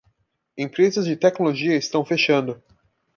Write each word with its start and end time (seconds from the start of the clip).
Empresas 0.57 1.05
de 1.05 1.15
tecnologia 1.15 1.75
estão 1.77 2.03
fechando 2.03 2.59